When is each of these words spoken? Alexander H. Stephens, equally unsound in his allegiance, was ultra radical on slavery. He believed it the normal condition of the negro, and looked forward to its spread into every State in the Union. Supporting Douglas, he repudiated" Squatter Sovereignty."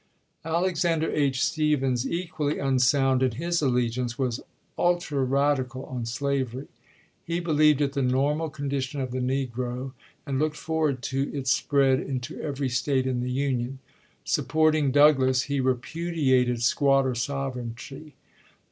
Alexander 0.45 1.11
H. 1.11 1.43
Stephens, 1.45 2.09
equally 2.09 2.57
unsound 2.57 3.21
in 3.21 3.33
his 3.33 3.61
allegiance, 3.61 4.17
was 4.17 4.39
ultra 4.75 5.23
radical 5.23 5.85
on 5.85 6.07
slavery. 6.07 6.65
He 7.23 7.39
believed 7.39 7.81
it 7.81 7.93
the 7.93 8.01
normal 8.01 8.49
condition 8.49 8.99
of 8.99 9.11
the 9.11 9.19
negro, 9.19 9.91
and 10.25 10.39
looked 10.39 10.57
forward 10.57 11.03
to 11.03 11.31
its 11.37 11.51
spread 11.51 11.99
into 11.99 12.41
every 12.41 12.67
State 12.67 13.05
in 13.05 13.19
the 13.21 13.29
Union. 13.29 13.77
Supporting 14.25 14.89
Douglas, 14.89 15.43
he 15.43 15.59
repudiated" 15.59 16.63
Squatter 16.63 17.13
Sovereignty." 17.13 18.15